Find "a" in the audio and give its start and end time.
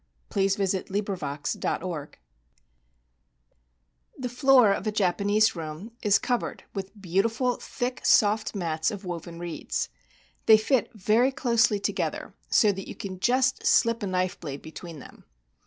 4.87-4.91, 14.01-14.07